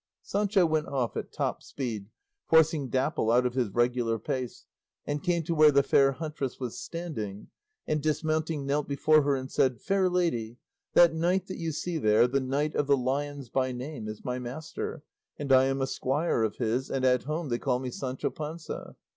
[0.23, 2.07] Sancho went off at top speed,
[2.49, 4.65] forcing Dapple out of his regular pace,
[5.05, 7.49] and came to where the fair huntress was standing,
[7.85, 10.57] and dismounting knelt before her and said, "Fair lady,
[10.93, 14.39] that knight that you see there, the Knight of the Lions by name, is my
[14.39, 15.03] master,
[15.37, 18.95] and I am a squire of his, and at home they call me Sancho Panza.